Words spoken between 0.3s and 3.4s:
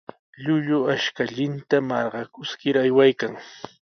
Llullu ashkallanta marqakuskir aywaykan.